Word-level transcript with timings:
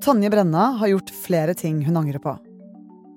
Tonje 0.00 0.30
Brenna 0.30 0.64
har 0.78 0.88
gjort 0.88 1.10
flere 1.10 1.54
ting 1.54 1.80
hun 1.86 1.96
angrer 1.96 2.18
på. 2.22 2.36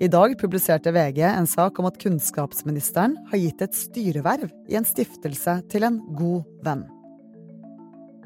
I 0.02 0.08
dag 0.08 0.34
publiserte 0.40 0.92
VG 0.92 1.20
en 1.22 1.48
sak 1.48 1.80
om 1.80 1.86
at 1.86 2.00
kunnskapsministeren 2.02 3.14
har 3.30 3.38
gitt 3.38 3.62
et 3.62 3.78
styreverv 3.78 4.50
i 4.72 4.78
en 4.80 4.88
stiftelse 4.88 5.60
til 5.70 5.86
en 5.86 6.00
god 6.18 6.48
venn. 6.66 6.82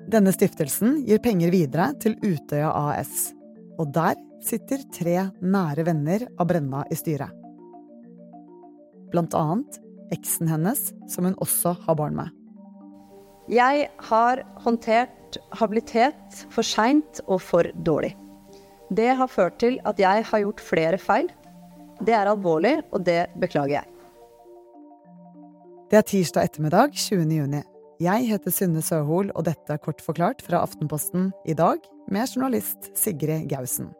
Denne 0.07 0.31
stiftelsen 0.31 1.01
gir 1.03 1.19
penger 1.19 1.51
videre 1.51 1.89
til 1.99 2.15
Utøya 2.23 2.71
AS. 2.71 3.33
Og 3.75 3.91
der 3.91 4.15
sitter 4.45 4.87
tre 4.95 5.17
nære 5.43 5.83
venner 5.89 6.23
av 6.39 6.47
Brenna 6.47 6.85
i 6.87 6.95
styret. 6.95 7.33
Blant 9.11 9.35
annet 9.35 9.81
eksen 10.15 10.47
hennes, 10.47 10.93
som 11.11 11.27
hun 11.27 11.35
også 11.43 11.75
har 11.83 11.99
barn 11.99 12.15
med. 12.15 12.31
Jeg 13.51 13.89
har 14.07 14.45
håndtert 14.63 15.41
habilitet 15.59 16.45
for 16.53 16.63
seint 16.63 17.19
og 17.27 17.43
for 17.43 17.67
dårlig. 17.75 18.15
Det 18.93 19.15
har 19.17 19.27
ført 19.31 19.57
til 19.57 19.79
at 19.85 19.99
jeg 19.99 20.25
har 20.29 20.41
gjort 20.43 20.61
flere 20.61 20.97
feil. 21.01 21.29
Det 22.05 22.13
er 22.13 22.29
alvorlig, 22.29 22.77
og 22.93 23.05
det 23.05 23.25
beklager 23.41 23.79
jeg. 23.79 23.87
Det 25.89 25.97
er 25.97 26.05
tirsdag 26.05 26.49
ettermiddag 26.49 26.93
20. 26.93 27.25
juni. 27.33 27.61
Jeg 28.03 28.27
heter 28.27 28.51
Synne 28.51 28.81
Søhol, 28.83 29.31
og 29.33 29.45
dette 29.47 29.71
er 29.73 29.81
kort 29.81 30.01
forklart 30.03 30.41
fra 30.43 30.59
Aftenposten 30.65 31.31
i 31.47 31.55
dag 31.55 31.79
med 32.11 32.27
journalist 32.27 32.91
Sigrid 32.97 33.47
Gausen. 33.49 33.93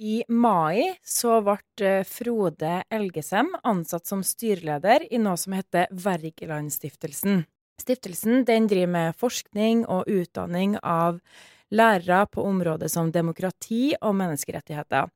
I 0.00 0.22
mai 0.28 0.94
så 1.04 1.40
ble 1.44 1.58
eh, 1.84 2.04
Frode 2.08 2.82
Elgesem 2.88 3.50
ansatt 3.68 4.08
som 4.08 4.22
styreleder 4.24 5.04
i 5.12 5.18
noe 5.20 5.36
som 5.40 5.56
heter 5.56 5.90
Wergelandstiftelsen. 5.92 7.42
Stiftelsen 7.80 8.46
den 8.48 8.68
driver 8.68 8.92
med 8.94 9.18
forskning 9.20 9.84
og 9.88 10.08
utdanning 10.08 10.78
av 10.80 11.20
lærere 11.70 12.26
på 12.30 12.44
områder 12.46 12.90
som 12.90 13.12
demokrati 13.12 13.94
og 14.00 14.16
menneskerettigheter. 14.18 15.10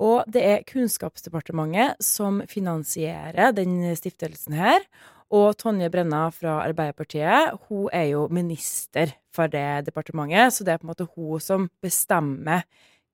Og 0.00 0.24
det 0.32 0.42
er 0.42 0.66
Kunnskapsdepartementet 0.68 2.00
som 2.04 2.40
finansierer 2.48 3.52
den 3.56 3.82
stiftelsen 3.96 4.56
her. 4.56 4.84
Og 5.30 5.54
Tonje 5.60 5.90
Brenna 5.92 6.24
fra 6.34 6.56
Arbeiderpartiet 6.64 7.58
hun 7.68 7.90
er 7.94 8.08
jo 8.10 8.26
minister 8.32 9.12
for 9.34 9.50
det 9.50 9.86
departementet, 9.86 10.56
så 10.56 10.64
det 10.66 10.72
er 10.74 10.80
på 10.80 10.88
en 10.88 10.92
måte 10.94 11.08
hun 11.14 11.42
som 11.42 11.68
bestemmer 11.82 12.64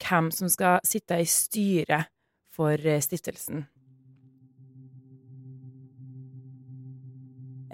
hvem 0.01 0.31
som 0.33 0.49
skal 0.53 0.81
sitte 0.87 1.19
i 1.21 1.29
styret 1.29 2.09
for 2.57 2.73
eh, 2.73 3.03
stiftelsen. 3.05 3.67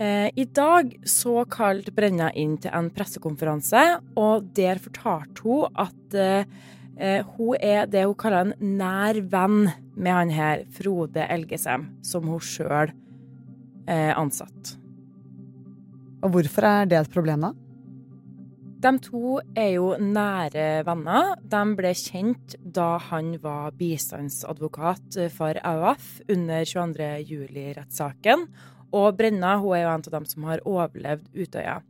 I 0.02 0.44
dag 0.50 0.94
så 1.06 1.44
kalte 1.46 1.92
Brenna 1.94 2.32
inn 2.34 2.56
til 2.58 2.72
en 2.74 2.88
pressekonferanse, 2.90 3.82
og 4.18 4.48
der 4.56 4.80
fortalte 4.82 5.44
hun 5.44 5.78
at 5.78 6.16
eh, 6.18 7.20
hun 7.36 7.54
er 7.60 7.86
det 7.86 8.02
hun 8.08 8.18
kaller 8.18 8.48
en 8.48 8.76
nær 8.80 9.20
venn 9.30 9.68
med 9.94 10.12
han 10.12 10.32
her 10.34 10.64
Frode 10.74 11.26
Elgesem, 11.30 11.86
som 12.02 12.26
hun 12.26 12.42
sjøl 12.42 12.90
er 13.86 14.14
ansatt. 14.18 14.76
Og 16.22 16.34
hvorfor 16.34 16.66
er 16.66 16.90
det 16.90 16.98
et 17.00 17.12
problem, 17.12 17.46
da? 17.46 17.52
De 18.82 18.90
to 18.98 19.36
er 19.54 19.76
jo 19.76 19.92
nære 19.94 20.82
venner. 20.86 21.36
De 21.38 21.62
ble 21.78 21.92
kjent 21.94 22.56
da 22.62 22.96
han 23.10 23.36
var 23.42 23.74
bistandsadvokat 23.78 25.18
for 25.30 25.58
AUF 25.62 26.16
under 26.26 26.66
22. 26.66 27.46
Og 28.92 29.16
Brenna 29.16 29.56
hun 29.60 29.76
er 29.76 29.86
jo 29.86 29.92
en 29.92 30.06
av 30.06 30.16
dem 30.16 30.26
som 30.28 30.48
har 30.50 30.64
overlevd 30.68 31.30
Utøya. 31.32 31.80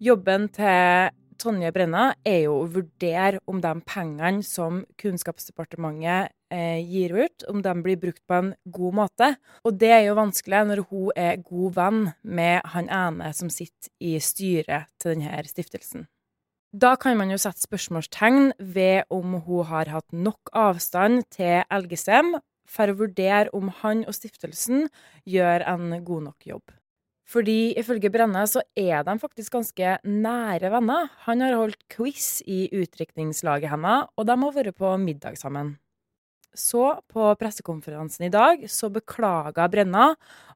Jobben 0.00 0.46
til 0.54 1.10
Tonje 1.40 1.70
Brenna 1.72 2.10
er 2.26 2.44
jo 2.44 2.58
å 2.60 2.68
vurdere 2.68 3.40
om 3.48 3.62
de 3.64 3.72
pengene 3.88 4.44
som 4.44 4.82
Kunnskapsdepartementet 5.00 6.34
eh, 6.52 6.80
gir 6.84 7.14
ut, 7.16 7.46
om 7.48 7.62
de 7.64 7.74
blir 7.80 8.00
brukt 8.00 8.20
på 8.28 8.36
en 8.36 8.50
god 8.68 8.98
måte. 8.98 9.30
Og 9.64 9.78
det 9.80 9.92
er 9.94 10.04
jo 10.08 10.18
vanskelig 10.18 10.62
når 10.68 10.84
hun 10.90 11.10
er 11.16 11.40
god 11.44 11.76
venn 11.78 12.00
med 12.22 12.72
han 12.74 12.90
ene 12.92 13.32
som 13.36 13.52
sitter 13.52 13.92
i 14.04 14.18
styret 14.20 14.90
til 15.00 15.16
denne 15.16 15.44
stiftelsen. 15.48 16.06
Da 16.70 16.92
kan 17.00 17.16
man 17.18 17.32
jo 17.32 17.38
sette 17.40 17.64
spørsmålstegn 17.64 18.52
ved 18.60 19.08
om 19.10 19.40
hun 19.42 19.66
har 19.66 19.90
hatt 19.90 20.12
nok 20.14 20.52
avstand 20.54 21.24
til 21.34 21.64
Elgesem 21.66 22.36
for 22.68 22.90
å 22.90 22.98
vurdere 22.98 23.52
om 23.56 23.70
han 23.80 24.04
og 24.06 24.16
stiftelsen 24.16 24.88
gjør 25.28 25.64
en 25.68 25.96
god 26.04 26.30
nok 26.30 26.46
jobb. 26.52 26.76
Fordi 27.30 27.76
ifølge 27.78 28.10
Brenne 28.10 28.42
så 28.50 28.62
er 28.78 29.04
de 29.06 29.14
faktisk 29.22 29.54
ganske 29.54 29.92
nære 30.02 30.72
venner. 30.72 31.12
Han 31.28 31.44
har 31.44 31.54
holdt 31.60 31.84
quiz 31.92 32.40
i 32.42 32.64
utdrikningslaget 32.74 33.70
hennes, 33.70 34.08
og 34.18 34.26
de 34.26 34.36
har 34.42 34.56
vært 34.56 34.78
på 34.78 34.90
middag 34.98 35.38
sammen. 35.38 35.76
Så, 36.50 36.98
på 37.06 37.28
pressekonferansen 37.38 38.26
i 38.26 38.32
dag, 38.34 38.64
så 38.66 38.90
beklaga 38.90 39.68
Brenna 39.70 40.08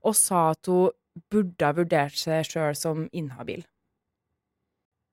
og 0.02 0.16
sa 0.18 0.48
at 0.50 0.66
hun 0.66 0.90
burde 1.30 1.62
ha 1.62 1.76
vurdert 1.76 2.18
seg 2.18 2.42
sjøl 2.48 2.74
som 2.74 3.06
inhabil. 3.14 3.62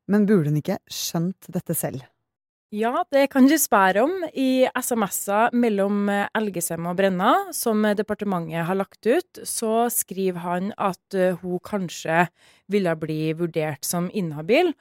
Men 0.10 0.26
burde 0.26 0.50
hun 0.50 0.58
ikke 0.58 0.80
skjønt 0.90 1.46
dette 1.54 1.78
selv? 1.78 2.02
Ja, 2.72 3.02
det 3.12 3.26
kan 3.34 3.50
du 3.52 3.58
spørre 3.60 4.06
om. 4.06 4.14
I 4.32 4.64
SMS-er 4.80 5.52
mellom 5.60 6.08
Elgesem 6.08 6.86
og 6.88 6.96
Brenna, 7.02 7.34
som 7.52 7.84
departementet 8.00 8.64
har 8.64 8.80
lagt 8.80 9.04
ut, 9.04 9.42
så 9.44 9.90
skriver 9.92 10.40
han 10.40 10.72
at 10.80 11.18
eh, 11.18 11.36
hun 11.42 11.60
kanskje 11.68 12.30
ville 12.72 12.96
bli 12.96 13.34
vurdert 13.36 13.84
som 13.84 14.08
inhabil. 14.16 14.72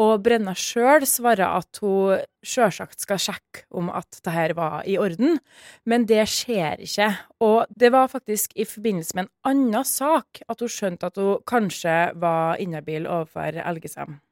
Og 0.00 0.24
Brenna 0.24 0.56
sjøl 0.56 1.04
svarer 1.04 1.60
at 1.60 1.84
hun 1.84 2.24
sjølsagt 2.40 3.04
skal 3.04 3.20
sjekke 3.20 3.68
om 3.76 3.92
at 3.92 4.22
dette 4.24 4.56
var 4.56 4.80
i 4.88 4.96
orden, 4.96 5.36
men 5.84 6.08
det 6.08 6.24
skjer 6.32 6.80
ikke. 6.88 7.12
Og 7.44 7.68
det 7.68 7.92
var 7.92 8.08
faktisk 8.08 8.56
i 8.56 8.64
forbindelse 8.64 9.20
med 9.20 9.28
en 9.28 9.34
annen 9.52 9.84
sak 9.84 10.40
at 10.48 10.64
hun 10.64 10.72
skjønte 10.80 11.12
at 11.12 11.20
hun 11.20 11.44
kanskje 11.44 12.14
var 12.16 12.56
inhabil 12.56 13.04
overfor 13.04 13.60
Elgesem. 13.68 14.24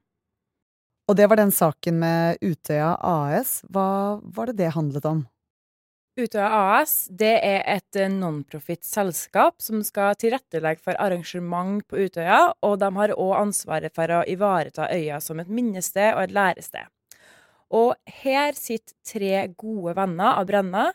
Og 1.10 1.16
det 1.18 1.26
var 1.28 1.40
den 1.40 1.50
saken 1.52 1.98
med 1.98 2.38
Utøya 2.40 2.94
AS. 3.02 3.60
Hva 3.68 4.20
var 4.22 4.50
det 4.50 4.60
det 4.62 4.74
handlet 4.76 5.06
om? 5.08 5.24
Utøya 6.12 6.48
AS 6.76 7.06
det 7.08 7.32
er 7.40 7.62
et 7.72 7.96
non-profit 8.12 8.84
selskap 8.84 9.62
som 9.64 9.80
skal 9.84 10.12
tilrettelegge 10.20 10.84
for 10.84 10.98
arrangement 11.00 11.80
på 11.88 12.04
Utøya, 12.04 12.52
og 12.60 12.76
de 12.82 12.90
har 12.98 13.14
òg 13.16 13.32
ansvaret 13.38 13.94
for 13.96 14.12
å 14.12 14.24
ivareta 14.28 14.90
øya 14.92 15.22
som 15.24 15.40
et 15.40 15.48
minnested 15.48 16.12
og 16.12 16.26
et 16.26 16.34
lærested. 16.36 16.90
Og 17.72 17.94
her 18.22 18.52
sitter 18.52 18.92
tre 19.08 19.46
gode 19.56 19.96
venner 19.96 20.36
av 20.36 20.46
Brenna 20.50 20.90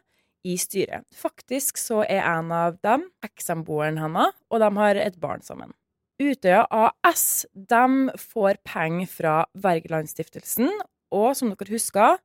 i 0.45 0.53
styret. 0.61 1.03
Faktisk 1.17 1.81
så 1.81 2.03
er 2.05 2.21
en 2.21 2.53
av 2.53 2.77
dem 2.85 3.07
ekssamboeren 3.25 3.97
hennes, 3.97 4.37
og 4.53 4.61
de 4.61 4.69
har 4.77 5.01
et 5.01 5.17
barn 5.19 5.41
sammen. 5.41 5.73
Utøya 6.17 6.63
AS 6.73 7.45
de 7.53 8.09
får 8.17 8.57
penger 8.65 9.09
fra 9.11 9.35
Wergelandstiftelsen, 9.53 10.71
og 11.13 11.35
som 11.37 11.51
dere 11.53 11.69
husker, 11.75 12.17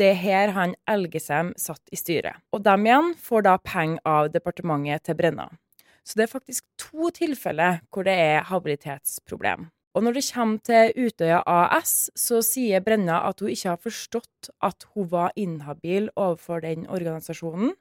det 0.00 0.10
er 0.12 0.20
her 0.20 0.52
han 0.56 0.74
Elgesem 0.88 1.52
satt 1.60 1.92
i 1.92 1.98
styret. 2.00 2.40
Og 2.52 2.64
de 2.64 2.74
igjen 2.88 3.12
får 3.20 3.44
da 3.44 3.56
penger 3.60 4.00
av 4.08 4.30
departementet 4.32 5.04
til 5.04 5.18
Brenna. 5.20 5.50
Så 6.06 6.16
det 6.16 6.26
er 6.26 6.32
faktisk 6.32 6.64
to 6.80 7.10
tilfeller 7.12 7.80
hvor 7.90 8.06
det 8.06 8.14
er 8.14 8.46
habilitetsproblem. 8.48 9.68
Og 9.96 10.04
når 10.04 10.16
det 10.16 10.26
kommer 10.28 10.60
til 10.60 10.92
Utøya 11.06 11.40
AS, 11.48 12.10
så 12.16 12.42
sier 12.44 12.84
Brenna 12.84 13.22
at 13.28 13.40
hun 13.40 13.52
ikke 13.52 13.72
har 13.72 13.80
forstått 13.80 14.50
at 14.64 14.84
hun 14.94 15.08
var 15.12 15.32
inhabil 15.36 16.10
overfor 16.14 16.60
den 16.64 16.84
organisasjonen. 16.88 17.72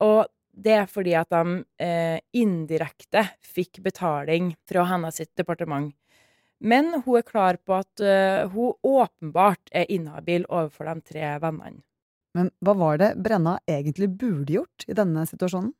Og 0.00 0.30
det 0.60 0.76
er 0.82 0.88
fordi 0.90 1.14
at 1.16 1.30
de 1.32 1.62
eh, 1.80 2.18
indirekte 2.36 3.24
fikk 3.44 3.80
betaling 3.84 4.52
fra 4.68 4.84
hennes 4.90 5.20
sitt 5.20 5.32
departement. 5.38 5.92
Men 6.60 6.92
hun 7.06 7.20
er 7.20 7.24
klar 7.24 7.56
på 7.64 7.78
at 7.78 8.02
uh, 8.04 8.44
hun 8.52 8.74
åpenbart 8.84 9.70
er 9.72 9.88
inhabil 9.88 10.44
overfor 10.44 10.90
de 10.90 11.00
tre 11.08 11.30
vennene. 11.40 11.80
Men 12.36 12.50
hva 12.62 12.74
var 12.78 12.98
det 13.00 13.14
Brenna 13.18 13.56
egentlig 13.66 14.10
burde 14.20 14.58
gjort 14.58 14.84
i 14.86 14.94
denne 14.94 15.24
situasjonen? 15.26 15.72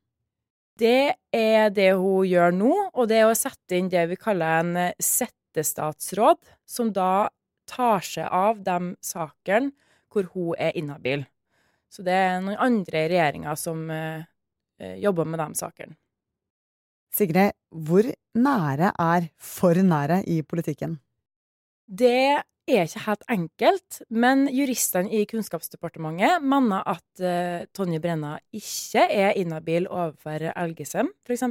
Det 0.81 1.13
er 1.37 1.69
det 1.77 1.91
hun 2.01 2.25
gjør 2.25 2.57
nå, 2.57 2.73
og 2.97 3.11
det 3.11 3.21
er 3.21 3.29
å 3.29 3.37
sette 3.37 3.77
inn 3.77 3.91
det 3.93 4.07
vi 4.09 4.17
kaller 4.19 4.63
en 4.63 4.73
settestatsråd, 4.97 6.41
som 6.65 6.89
da 6.97 7.29
tar 7.69 8.01
seg 8.03 8.33
av 8.33 8.65
de 8.65 8.95
sakene 9.05 9.75
hvor 10.11 10.33
hun 10.33 10.57
er 10.59 10.73
inhabil. 10.81 11.29
Så 11.93 12.03
det 12.07 12.17
er 12.17 12.41
noen 12.41 12.59
andre 12.59 13.05
i 13.05 13.13
regjeringa 13.13 13.53
som 13.61 13.85
uh, 13.93 14.25
jobber 14.81 15.29
med 15.29 15.43
de 15.43 15.59
sakene. 15.59 15.97
Sigrid, 17.11 17.57
hvor 17.71 18.07
nære 18.39 18.93
er 18.95 19.31
for 19.37 19.75
nære 19.75 20.23
i 20.31 20.41
politikken? 20.47 20.99
Det 21.91 22.43
er 22.71 22.85
ikke 22.87 23.03
helt 23.07 23.25
enkelt, 23.35 24.03
men 24.11 24.45
juristene 24.55 25.11
i 25.11 25.25
Kunnskapsdepartementet 25.27 26.45
mener 26.47 26.87
at 26.87 27.23
uh, 27.25 27.67
Tonje 27.75 27.99
Brenna 28.03 28.37
ikke 28.55 29.09
er 29.11 29.35
inhabil 29.41 29.89
overfor 29.91 30.53
Elgesem, 30.53 31.11
f.eks. 31.27 31.49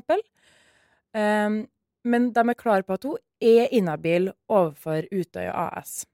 Um, 1.11 1.65
men 2.07 2.29
de 2.31 2.45
er 2.45 2.55
klare 2.55 2.87
på 2.87 2.95
at 2.95 3.03
hun 3.03 3.19
er 3.43 3.67
inhabil 3.75 4.31
overfor 4.47 5.09
Utøya 5.11 5.51
AS. 5.67 6.05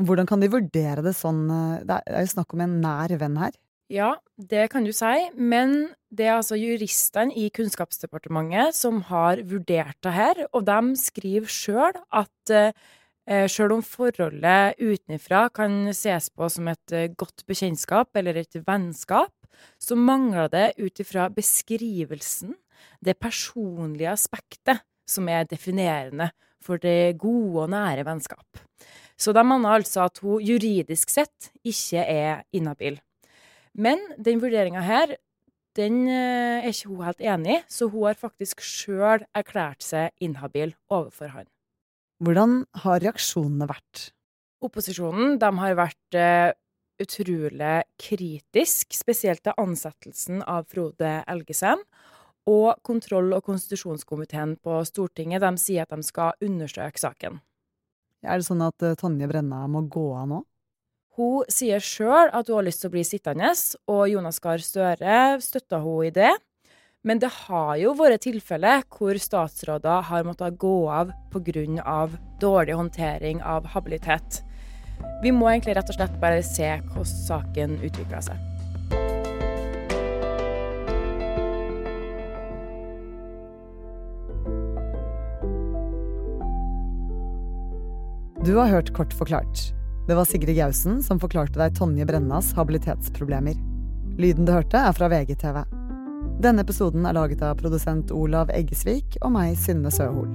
Hvordan 0.00 0.28
kan 0.28 0.40
de 0.40 0.48
vurdere 0.48 1.02
det 1.04 1.12
sånn 1.12 1.42
eh, 1.52 1.82
Det 1.84 1.98
er 2.08 2.22
jo 2.24 2.30
snakk 2.30 2.54
om 2.56 2.62
en 2.64 2.78
nær 2.80 3.12
venn 3.20 3.36
her. 3.36 3.52
Ja, 3.90 4.12
det 4.38 4.68
kan 4.70 4.84
du 4.86 4.92
si, 4.94 5.16
men 5.34 5.90
det 6.14 6.28
er 6.28 6.36
altså 6.36 6.54
juristene 6.54 7.34
i 7.34 7.48
Kunnskapsdepartementet 7.50 8.76
som 8.78 9.00
har 9.08 9.42
vurdert 9.50 9.98
det 10.06 10.12
her, 10.14 10.44
og 10.54 10.68
de 10.68 10.94
skriver 11.00 11.50
sjøl 11.50 11.98
at 12.14 12.52
eh, 12.54 13.48
sjøl 13.50 13.74
om 13.74 13.82
forholdet 13.82 14.78
utenfra 14.78 15.48
kan 15.50 15.90
ses 15.96 16.30
på 16.30 16.46
som 16.54 16.70
et 16.70 16.94
eh, 16.94 17.10
godt 17.18 17.42
bekjentskap 17.50 18.14
eller 18.14 18.38
et 18.38 18.60
vennskap, 18.62 19.34
så 19.82 19.98
mangler 19.98 20.46
det 20.54 20.64
ut 20.78 21.02
ifra 21.02 21.26
beskrivelsen 21.34 22.54
det 23.02 23.18
personlige 23.18 24.14
aspektet 24.14 24.86
som 25.02 25.26
er 25.26 25.50
definerende 25.50 26.30
for 26.62 26.78
det 26.78 27.18
gode 27.18 27.66
og 27.66 27.74
nære 27.74 28.06
vennskap. 28.06 28.62
Så 29.18 29.34
de 29.34 29.42
mener 29.42 29.80
altså 29.82 30.06
at 30.06 30.22
hun 30.22 30.38
juridisk 30.46 31.10
sett 31.10 31.50
ikke 31.66 32.06
er 32.06 32.44
inhabil. 32.54 33.02
Men 33.80 34.02
den 34.20 34.42
vurderinga 34.42 34.82
her, 34.84 35.14
den 35.78 36.02
eh, 36.10 36.60
er 36.60 36.72
ikke 36.72 36.90
hun 36.90 37.04
helt 37.06 37.22
enig 37.22 37.54
i, 37.54 37.60
så 37.70 37.88
hun 37.88 38.08
har 38.08 38.18
faktisk 38.18 38.60
sjøl 38.64 39.24
erklært 39.36 39.84
seg 39.86 40.10
inhabil 40.20 40.74
overfor 40.92 41.32
han. 41.36 41.48
Hvordan 42.20 42.64
har 42.82 43.00
reaksjonene 43.00 43.68
vært? 43.70 44.10
Opposisjonen 44.60 45.38
de 45.40 45.48
har 45.56 45.76
vært 45.78 46.16
uh, 46.20 46.50
utrolig 47.00 47.76
kritisk, 47.96 48.92
spesielt 48.92 49.40
til 49.46 49.56
ansettelsen 49.56 50.42
av 50.44 50.66
Frode 50.68 51.14
Elgesem. 51.24 51.80
Og 52.50 52.74
kontroll- 52.84 53.32
og 53.36 53.44
konstitusjonskomiteen 53.46 54.58
på 54.60 54.82
Stortinget 54.88 55.40
de 55.44 55.54
sier 55.60 55.86
at 55.86 55.94
de 55.94 56.04
skal 56.04 56.36
undersøke 56.44 57.00
saken. 57.00 57.40
Er 58.20 58.36
det 58.36 58.48
sånn 58.50 58.60
at 58.66 58.84
uh, 58.84 58.92
Tonje 59.00 59.30
Brenna 59.30 59.62
må 59.70 59.86
gå 59.88 60.10
av 60.18 60.28
nå? 60.28 60.42
Hun 61.18 61.48
sier 61.50 61.82
sjøl 61.82 62.30
at 62.30 62.46
hun 62.46 62.60
har 62.60 62.66
lyst 62.68 62.84
til 62.84 62.90
å 62.90 62.94
bli 62.94 63.02
sittende, 63.06 63.50
og 63.90 64.04
Jonas 64.12 64.38
Gahr 64.42 64.62
Støre 64.62 65.40
støtter 65.42 65.82
hun 65.82 66.06
i 66.06 66.12
det. 66.14 66.30
Men 67.02 67.18
det 67.18 67.30
har 67.32 67.78
jo 67.80 67.94
vært 67.96 68.26
tilfeller 68.26 68.84
hvor 68.92 69.16
statsråder 69.18 70.04
har 70.10 70.26
måttet 70.28 70.58
gå 70.60 70.84
av 70.92 71.10
pga. 71.32 72.08
dårlig 72.40 72.76
håndtering 72.76 73.42
av 73.42 73.66
habilitet. 73.74 74.42
Vi 75.22 75.32
må 75.32 75.48
egentlig 75.48 75.76
rett 75.76 75.90
og 75.90 75.96
slett 75.96 76.20
bare 76.20 76.42
se 76.44 76.68
hvordan 76.92 77.10
saken 77.26 77.76
utvikler 77.82 78.20
seg. 78.20 78.36
Du 88.44 88.56
har 88.56 88.68
hørt 88.68 88.94
Kort 88.96 89.12
forklart. 89.12 89.79
Det 90.06 90.14
var 90.14 90.24
Sigrid 90.24 90.56
Gausen 90.56 91.02
som 91.02 91.20
forklarte 91.20 91.60
deg 91.60 91.76
Tonje 91.76 92.06
Brennas 92.08 92.52
habilitetsproblemer. 92.56 93.58
Lyden 94.20 94.48
du 94.48 94.52
hørte, 94.52 94.80
er 94.80 94.96
fra 94.96 95.08
VGTV. 95.12 95.62
Denne 96.40 96.64
episoden 96.64 97.04
er 97.06 97.16
laget 97.16 97.42
av 97.44 97.58
produsent 97.60 98.12
Olav 98.16 98.50
Eggesvik 98.54 99.18
og 99.20 99.34
meg, 99.36 99.58
Synne 99.60 99.92
Søhol. 99.92 100.28